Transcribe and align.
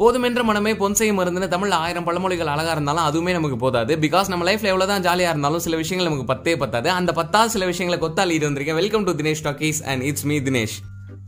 போதுமென்ற 0.00 0.42
மனமே 0.42 0.72
பொன்சையும் 0.72 1.18
மருந்துன்னு 1.18 1.48
தமிழ்ல 1.54 1.70
ஆயிரம் 1.70 2.06
பழமொழிகள் 2.06 2.52
அழகா 2.52 2.70
இருந்தாலும் 2.70 3.06
அதுவுமே 3.08 3.30
நமக்கு 3.30 3.56
போதாது. 3.56 3.96
பிகாஸ் 3.96 4.28
நம்ம 4.28 4.44
லைஃப்ல 4.44 4.70
எவ்வளவுதான் 4.72 5.02
ஜாலியா 5.02 5.28
இருந்தாலும் 5.28 5.58
சில 5.58 5.76
விஷயங்கள் 5.76 6.12
நமக்கு 6.12 6.34
பத்தே 6.34 6.56
பத்தாது. 6.56 6.90
அந்த 6.90 7.12
பத்தாவது 7.12 7.50
சில 7.50 7.66
விஷயங்களை 7.66 8.08
கொத்தாலி 8.08 8.30
இது 8.30 8.50
வந்திருக்கேன். 8.50 8.74
Welcome 8.74 9.04
to 9.04 9.12
Dinesh 9.12 9.44
talkies 9.44 9.82
and 9.86 10.02
it's 10.02 10.24
me 10.24 10.38
Dinesh 10.38 10.76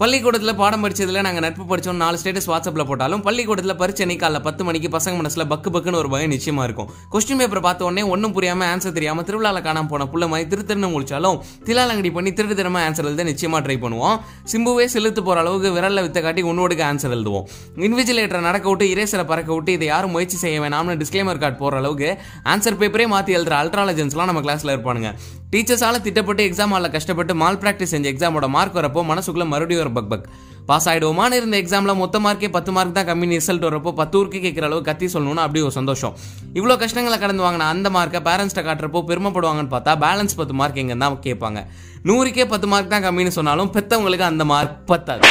பள்ளிக்கூடத்தில் 0.03 0.57
பாடம் 0.61 0.85
படித்ததில் 0.85 1.25
நாங்கள் 1.25 1.45
நட்பு 1.45 1.65
படித்தோம் 1.71 1.99
நாலு 2.03 2.17
ஸ்டேட்டஸ் 2.21 2.49
வாட்ஸ்அப்பில் 2.51 2.87
போட்டாலும் 2.89 3.21
பள்ளிக்கூடத்தில் 3.27 3.77
பரிச்சை 3.81 4.15
காலைல 4.23 4.39
பத்து 4.47 4.63
மணிக்கு 4.69 4.89
பசங்க 4.95 5.15
மனசில் 5.21 5.45
பக்கு 5.53 5.71
பக்குன்னு 5.75 5.99
ஒரு 6.01 6.09
பயம் 6.15 6.33
நிச்சயமா 6.35 6.63
இருக்கும். 6.69 6.89
கொஸ்டின் 7.13 7.41
பேப்பர் 7.41 7.61
பார்த்த 7.67 7.87
உடனே 7.89 8.03
ஒன்றும் 8.15 8.35
புரியாமல் 8.37 8.69
ஆன்சர் 8.71 8.95
தெரியாமல் 8.97 9.27
திருவிழாவில் 9.29 9.65
காணாமல் 9.67 9.91
போன 9.93 10.07
புள்ள 10.13 10.27
மாதிரி 10.33 10.49
திரு 10.53 10.65
திருன்னு 10.71 10.89
முடிச்சாலும் 10.95 11.37
திலாலங்கடி 11.67 12.11
பண்ணி 12.17 12.31
திருட்டு 12.39 12.57
திறமை 12.61 12.81
ஆன்சர் 12.87 13.09
எழுத 13.11 13.27
நிச்சயமாக 13.31 13.61
ட்ரை 13.67 13.77
பண்ணுவோம். 13.85 14.17
சிம்புவே 14.53 14.87
செலுத்து 14.95 15.23
போகிற 15.29 15.45
அளவுக்கு 15.45 15.71
விரல்ல 15.77 16.05
வித்த 16.07 16.23
காட்டி 16.27 16.45
உன்னோடுக்கு 16.53 16.85
ஆன்சர் 16.91 17.15
எழுதுவோம். 17.19 17.47
இன்விஜிலேட்டரை 17.89 18.43
நடக்க 18.49 18.67
விட்டு 18.73 18.89
இரேசரை 18.95 19.27
பறக்க 19.33 19.53
விட்டு 19.59 19.77
இதை 19.79 19.89
யாரும் 19.93 20.15
முயற்சி 20.17 20.41
செய்ய 20.45 20.65
வேணாம்னு 20.65 20.99
டிஸ்க்ளைமர் 21.05 21.43
கார்டு 21.45 21.61
போகிற 21.63 21.81
அளவுக்கு 21.83 22.11
ஆன்சர் 22.55 22.81
பேப்பரே 22.83 23.09
மாற்றி 23.15 23.39
எழுதுற 23.39 23.57
அல்ட்ராலஜன்ஸ்லாம் 23.63 24.31
நம்ம 24.33 24.45
கிளாஸில் 24.49 24.75
இருப்பானுங்க. 24.77 25.13
டீச்சர்ஸால 25.53 25.97
திட்டப்பட்டு 26.05 26.43
எக்ஸாம் 26.49 26.73
ஹாலில் 26.75 26.93
கஷ்டப்பட்டு 26.95 27.33
மால் 27.41 27.59
ப்ராக்டிஸ் 27.63 27.91
செஞ்ச 27.95 28.07
எக்ஸாமோட 28.13 28.47
மார்க் 28.55 28.79
வரப்போ 28.79 29.01
மனசுக்குள்ள 29.11 29.45
மறுபடியும் 29.51 29.83
ஒரு 29.83 29.93
பக் 29.97 30.09
பக் 30.13 30.25
பாஸ் 30.69 30.87
ஆயிடுவோமான்னு 30.91 31.39
இருந்த 31.41 31.57
எக்ஸாமில் 31.63 31.99
மொத்த 32.01 32.17
மார்க்கே 32.27 32.51
பத்து 32.57 32.71
மார்க் 32.77 32.97
தான் 32.99 33.09
கம்மி 33.11 33.29
ரிசல்ட் 33.33 33.67
வரப்போ 33.69 33.93
பத்து 34.01 34.17
ஊருக்கு 34.21 34.41
கேட்குற 34.47 34.67
அளவு 34.71 34.83
கத்தி 34.89 35.07
சொல்லணும்னு 35.15 35.45
அப்படி 35.45 35.63
ஒரு 35.69 35.75
சந்தோஷம். 35.79 36.15
இவ்வளோ 36.59 36.77
கஷ்டங்களை 36.83 37.19
கடந்து 37.25 37.45
வாங்கின 37.47 37.69
அந்த 37.75 37.91
மார்க்கை 37.97 38.23
பேரண்ட்ஸ்ட்ட 38.29 38.67
காட்டுறப்போ 38.69 39.03
பெருமைப்படுவாங்கன்னு 39.11 39.75
பார்த்தா 39.77 39.95
பேலன்ஸ் 40.07 40.39
பத்து 40.41 40.57
மார்க் 40.61 40.83
எங்கே 40.85 40.99
தான் 41.05 41.23
கேட்பாங்க. 41.29 41.63
நூறுக்கே 42.11 42.47
பத்து 42.55 42.69
மார்க் 42.75 42.95
தான் 42.95 43.07
கம்மின்னு 43.09 43.39
சொன்னாலும் 43.39 43.73
பெத்தவங்களுக்கு 43.77 44.31
அந்த 44.33 44.47
மார்க் 44.55 44.79
பத்தாது. 44.93 45.25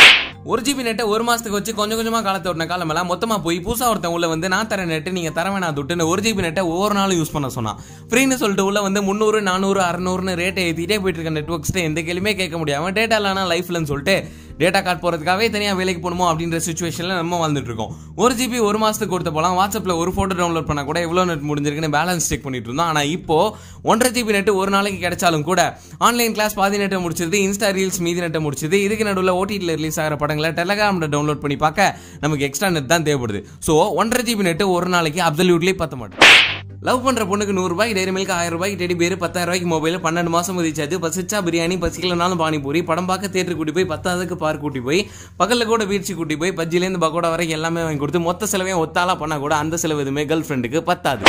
ஒரு 0.46 0.62
ஜிபி 0.62 0.84
நெட்டை 0.84 1.04
ஒரு 1.08 1.24
மாசத்துக்கு 1.24 1.58
வச்சு 1.58 1.74
கொஞ்சம் 1.74 2.00
கொஞ்சமா 2.00 2.24
காலத்தை 2.24 2.52
ஓட்டின 2.52 2.66
காலமெல்லாம் 2.66 3.10
மொத்தமா 3.10 3.42
போய் 3.44 3.58
புதுசா 3.60 3.90
ஒருத்தன் 3.90 4.12
உள்ள 4.12 4.28
வந்து 4.28 4.50
நான் 4.50 4.68
தர 4.68 4.86
நெட்டு 4.86 5.12
நீங்க 5.12 5.32
தர 5.32 5.50
வேணா 5.50 5.68
துட்டுன்னு 5.74 6.08
ஒரு 6.08 6.22
ஜிபி 6.22 6.42
நெட்டை 6.42 6.60
ஒவ்வொரு 6.60 6.94
நாளும் 6.94 7.18
யூஸ் 7.18 7.32
பண்ண 7.32 7.50
சொன்னான். 7.50 7.78
ஃப்ரீன்னு 8.10 8.34
சொல்லிட்டு 8.34 8.66
உள்ள 8.66 8.82
வந்து 8.82 9.02
முந்நூறு 9.02 9.42
நானூறு 9.42 9.82
அறநூறுன்னு 9.82 10.34
ரேட்டை 10.36 10.64
ஏற்றிட்டே 10.68 11.00
போயிட்டு 11.02 11.22
இருக்க 11.22 11.42
நெட்ஒர்க்ஸ்ட்டு 11.42 11.84
எந்த 11.84 12.02
கேள்வியுமே 12.02 12.36
கேட்க 12.36 12.58
முடியாம 12.58 12.92
டேட்டா 12.92 13.20
இல்லைனா 13.22 13.44
லைஃப்லன்னு 13.54 13.84
சொல்லிட்டு 13.84 14.16
டேட்டா 14.62 14.80
கார்டு 14.86 15.02
போகிறதுக்காகவே 15.04 15.46
தனியாக 15.56 15.78
வேலைக்கு 15.80 16.02
போகணுமோ 16.06 16.26
அப்படின்ற 16.32 16.58
சுச்சுவேஷனில் 16.68 17.20
நம்ம 17.20 17.40
வாழ்ந்துட்டு 17.42 17.70
இருக்கோம் 17.72 17.92
ஒரு 18.24 18.34
ஜிபி 18.40 18.60
ஒரு 18.70 18.80
மாதத்துக்கு 18.84 19.14
கொடுத்த 19.14 19.32
போகலாம். 19.36 19.56
வாட்ஸ்அப்பில் 19.60 19.96
ஒரு 20.02 20.12
ஃபோட்டோ 20.16 20.36
டவுன்லோட் 20.42 20.68
பண்ணால் 20.70 20.88
கூட 20.90 21.00
எவ்வளோ 21.08 21.26
நெட் 21.30 21.46
முடிஞ்சிருக்குன்னு 21.50 21.94
பேலன்ஸ் 21.98 22.28
செக் 22.32 22.46
பண்ணிட்டு 22.46 22.70
இருந்தோம். 22.70 22.90
ஆனால் 22.92 23.10
இப்போ 23.16 23.38
ஒன்றரை 23.92 24.12
ஜிபி 24.18 24.36
நெட் 24.38 24.52
ஒரு 24.62 24.74
நாளைக்கு 24.76 25.00
கிடைச்சாலும் 25.06 25.48
கூட 25.50 25.62
ஆன்லைன் 26.10 26.36
கிளாஸ் 26.38 26.58
பாதி 26.62 26.82
நெட்டை 26.84 27.02
முடிச்சது 27.06 27.40
இன்ஸ்டா 27.48 27.72
ரீல்ஸ் 27.80 28.02
மீதி 28.08 28.22
நெட்டை 28.26 28.42
முடிச்சது 28.48 28.78
இதுக்கு 28.86 29.08
நடுவில் 29.10 29.38
ஓடிடியில் 29.40 29.76
ரிலீஸ் 29.80 30.00
ஆகிற 30.04 30.18
படங்களை 30.24 30.52
டெலகிராமில் 30.62 31.12
டவுன்லோட் 31.16 31.44
பண்ணி 31.46 31.60
பார்க்க 31.66 31.96
நமக்கு 32.26 32.46
எக்ஸ்ட்ரா 32.50 32.72
நெட் 32.78 32.94
தான் 32.94 33.08
தேவைப்படுது. 33.10 33.42
ஸோ 33.68 33.76
ஒன்றரை 34.02 34.26
ஜிபி 34.30 34.50
நெட்டு 34.50 34.68
ஒரு 34.78 34.90
நாளைக்கு 34.98 35.22
அப்சல்யூட்லி 35.30 35.76
பத்த 35.84 35.96
மாட்டோம் 36.02 36.51
லவ் 36.84 37.04
பண்ற 37.04 37.24
பொண்ணுக்கு 37.24 37.54
நூறு 37.56 37.68
ரூபாய் 37.68 37.92
டெய்ரி 37.94 38.12
மில்க் 38.14 38.32
ஆயிரம் 38.32 38.54
ரூபாய்க்கு 38.54 38.78
டெடி 38.82 38.96
பேர் 38.98 39.16
பத்தாயிரம் 39.24 39.54
ரூபாய்க்கு 39.54 39.68
மொபைல் 39.74 39.98
பன்னெண்டு 40.06 40.32
மாசம் 40.36 40.62
ரீசார்ஜ் 40.64 40.96
பசிச்சா 41.04 41.40
பிரியாணி 41.48 41.76
பசிக்கலனாலும் 41.84 42.40
பானிபூரி. 42.42 42.80
படம் 42.86 43.06
பார்க்க 43.06 43.30
தேட்டர் 43.36 43.56
கூட்டி 43.56 43.72
போய் 43.72 43.86
பத்தாவதுக்கு 43.92 44.36
பார்க் 44.36 44.62
கூட்டி 44.62 44.80
போய் 44.80 45.10
பகல்ல 45.40 45.66
கூட 45.66 45.86
பீச்சு 45.86 46.16
கூட்டி 46.16 46.38
போய் 46.38 46.52
பஜ்ஜிலேருந்து 46.52 47.02
பக்கோடா 47.04 47.30
வரைக்கும் 47.34 47.58
எல்லாமே 47.58 47.82
வாங்கி 47.82 47.98
கொடுத்து 47.98 48.20
மொத்த 48.20 48.46
செலவையும் 48.46 48.82
ஒத்தாலா 48.86 49.16
பண்ணா 49.18 49.38
கூட 49.38 49.56
அந்த 49.56 49.78
செலவு 49.78 50.02
எதுவுமே 50.06 50.26
கேர்ள் 50.26 50.48
ஃப்ரெண்டுக்கு 50.48 50.80
பத்தாது. 50.80 51.24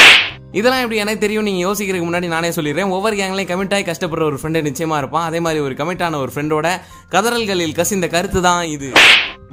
இதெல்லாம் 0.53 0.81
எப்படி 0.81 1.01
எனக்கு 1.01 1.21
தெரியும்? 1.21 1.45
நீங்க 1.45 1.61
யோசிக்கிறதுக்கு 1.69 2.09
முன்னாடி 2.09 2.27
நானே 2.27 2.49
சொல்லிடுறேன். 2.49 2.89
ஒவ்வொரு 2.89 3.17
கேங்லையும் 3.17 3.51
கமிட் 3.53 3.75
ஆகி 3.75 3.91
கஷ்டப்படுற 3.91 4.23
ஒரு 4.31 4.39
ஃப்ரெண்டு 4.43 4.67
நிச்சயமா 4.69 4.97
இருப்பான். 4.97 5.25
அதே 5.25 5.41
மாதிரி 5.41 5.63
ஒரு 5.63 5.75
கமிட்டான 5.75 6.03
ஆன 6.03 6.19
ஒரு 6.19 6.33
ஃப்ரெண்டோட 6.35 6.81
கதறல்களில் 7.11 7.75
கசிந்த 7.75 8.09
கருத்து 8.09 8.43
தான் 8.43 8.65
இது. 8.65 8.93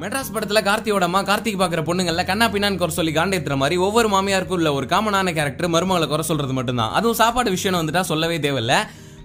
மெட்ராஸ் 0.01 0.33
படத்துல 0.33 0.59
கார்த்தியோட 0.67 1.05
அம்மா 1.07 1.21
கார்த்திக் 1.29 1.61
பாக்குற 1.61 1.81
பொண்ணுங்கள 1.87 2.23
கண்ணா 2.25 2.45
பின்னான்னு 2.51 2.79
குறை 2.81 2.93
சொல்லி 2.97 3.11
காண்டேத்துற 3.15 3.55
மாதிரி 3.61 3.75
ஒவ்வொரு 3.85 4.07
மாமியாருக்கும் 4.13 4.57
உள்ள 4.57 4.69
ஒரு 4.73 4.85
காமனான 4.85 5.33
கேரக்டர் 5.37 5.73
மருமகளை 5.73 6.07
குறை 6.07 6.25
சொல்றது 6.29 6.53
மட்டும்தான். 6.53 6.91
அதுவும் 6.97 7.17
சாப்பாடு 7.21 7.49
விஷயம் 7.55 7.77
வந்துட்டா 7.79 8.01
சொல்லவே 8.11 8.37
தேவையில்ல. 8.37 8.75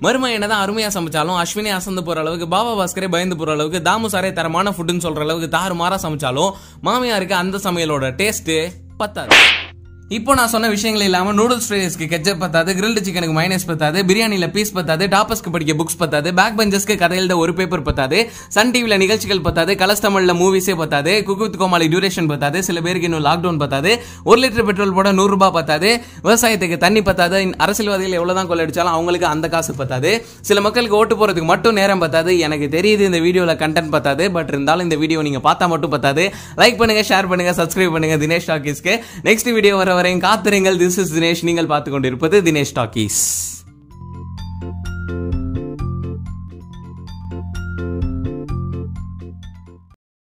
மருமை 0.01 0.33
என்னதான் 0.37 0.63
அருமையா 0.65 0.89
சமைச்சாலும் 0.97 1.39
அஸ்வினி 1.43 1.71
அசந்து 1.79 2.03
போற 2.05 2.21
அளவுக்கு 2.21 2.49
பாபா 2.49 2.73
பாஸ்கரே 2.81 3.09
பயந்து 3.09 3.37
போற 3.37 3.53
அளவுக்கு 3.53 3.81
தாமு 3.91 4.11
சாரே 4.15 4.33
தரமான 4.39 4.71
ஃபுட்டுன்னு 4.71 5.05
சொல்ற 5.07 5.27
அளவுக்கு 5.27 5.51
தாறு 5.57 5.75
மாறா 5.83 5.99
சமைச்சாலும் 6.03 6.51
மாமியாருக்கு 6.89 7.37
அந்த 7.43 7.61
சமையலோட 7.67 8.11
டேஸ்ட் 8.23 8.55
பத்தாது. 8.97 9.37
இப்போ 10.09 10.35
நான் 10.35 10.49
சொன்ன 10.49 10.69
விஷயங்கள் 10.69 11.05
இல்லாமல் 11.05 11.37
நூடுல்ஸ் 11.37 11.69
ஃப்ரைஸ்க்கு 11.69 12.09
கெச்சப் 12.09 12.39
பத்தாது 12.39 12.73
கிரில்டு 12.73 13.01
சிக்கனுக்கு 13.01 13.37
மைனஸ் 13.39 13.67
பத்தாது 13.67 14.03
பிரியாணியில் 14.03 14.51
பீஸ் 14.51 14.73
பத்தாது 14.73 15.07
டாப்பஸ்க்கு 15.07 15.51
படிக்க 15.53 15.85
புக்ஸ் 15.85 15.99
பத்தாது 15.99 16.35
பேக் 16.35 16.59
பெஞ்சஸ்க்கு 16.59 16.99
கதை 16.99 17.31
ஒரு 17.31 17.55
பேப்பர் 17.55 17.83
பத்தாது 17.83 18.31
சன் 18.49 18.71
டிவியில் 18.71 18.99
நிகழ்ச்சிகள் 18.99 19.41
பத்தாது 19.41 19.75
கலர்ஸ் 19.75 20.01
தமிழில் 20.01 20.35
மூவிஸே 20.35 20.77
பத்தாது 20.77 21.23
குக்குத் 21.27 21.57
கோமாளி 21.57 21.89
டியூரேஷன் 21.89 22.29
பத்தாது 22.29 22.63
சில 22.63 22.81
பேருக்கு 22.81 23.09
இன்னும் 23.09 23.25
லாக்டவுன் 23.25 23.59
பத்தாது 23.59 24.03
ஒரு 24.25 24.49
லிட்டர் 24.49 24.65
பெட்ரோல் 24.65 24.93
போட 24.93 25.13
நூறுரூபா 25.13 25.51
பத்தாது 25.51 26.01
விவசாயத்துக்கு 26.25 26.77
தண்ணி 26.77 27.03
பத்தாது 27.03 27.55
அரசியல்வாதிகள் 27.59 28.21
எவ்வளவுதான் 28.21 28.51
கொள்ளடிச்சாலும் 28.51 28.95
அவங்களுக்கு 28.97 29.27
அந்த 29.27 29.49
காசு 29.49 29.75
பத்தாது. 29.75 30.27
சில 30.41 30.61
மக்களுக்கு 30.61 30.97
ஓட்டு 30.97 31.17
போகிறதுக்கு 31.17 31.43
மட்டும் 31.43 31.73
நேரம் 31.73 31.99
பத்தாது 31.99 32.39
எனக்கு 32.39 32.79
தெரியுது 32.79 33.01
இந்த 33.01 33.19
வீடியோவில் 33.19 33.57
கண்டென்ட் 33.57 33.89
பத்தாது 33.89 34.31
பட் 34.31 34.49
இருந்தாலும் 34.49 34.83
இந்த 34.83 34.97
வீடியோ 34.97 35.23
நீங்கள் 35.23 35.53
பார்த்தா 35.53 35.69
மட்டும் 35.69 35.91
பத்தாது. 35.91 36.35
லைக் 36.57 36.79
பண்ணுங்கள் 36.81 37.09
ஷேர் 37.09 37.31
பண்ணுங்கள் 37.31 37.59
சப்ஸ்கிரைப் 37.61 37.91
பண்ணுங்க 37.91 38.27
தினேஷ் 38.27 38.51
டாக்கீஸ்க்கு. 38.51 39.01
நெக்ஸ்ட் 39.23 39.53
வீடியோ 39.53 39.77
வர 39.77 39.93
வரையும் 39.95 40.21
காத்திருங்கள். 40.21 40.77
திஸ் 40.77 40.99
இஸ் 41.05 41.15
தினேஷ் 41.19 41.45
நீங்கள் 41.45 41.67
பார்த்து 41.67 41.91
கொண்டிருப்பது 41.91 42.43
தினேஷ் 42.43 42.75
டாக்கீஸ் 42.75 43.23